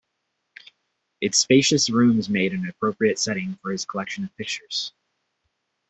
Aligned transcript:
Its 1.21 1.37
spacious 1.37 1.87
rooms 1.91 2.27
made 2.27 2.53
an 2.55 2.67
appropriate 2.67 3.19
setting 3.19 3.59
for 3.61 3.71
his 3.71 3.85
collection 3.85 4.23
of 4.23 4.35
pictures. 4.35 4.93